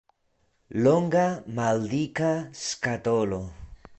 [0.87, 1.25] Longa,
[1.59, 2.31] maldika
[2.63, 3.41] skatolo.